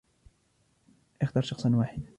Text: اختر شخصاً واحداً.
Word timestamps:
اختر 1.21 1.41
شخصاً 1.41 1.69
واحداً. 1.69 2.03